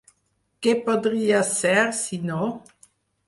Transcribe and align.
Què 0.67 0.71
podria 0.87 1.43
ser 1.49 1.75
si 1.99 2.19
no? 2.31 2.47